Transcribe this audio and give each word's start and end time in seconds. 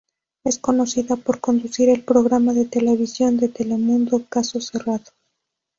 Es 0.43 0.57
conocida 0.57 1.15
por 1.15 1.39
conducir 1.41 1.87
el 1.89 2.03
programa 2.03 2.53
de 2.53 2.65
televisión 2.65 3.37
de 3.37 3.49
Telemundo, 3.49 4.25
"Caso 4.29 4.59
Cerrado". 4.59 5.11